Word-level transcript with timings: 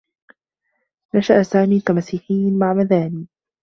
نشأ 1.15 1.43
سامي 1.43 1.79
كمسيحيّ 1.79 2.51
معمداني. 2.51 3.27